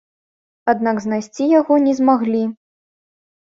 [0.71, 2.41] Аднак знайсці яго не змаглі.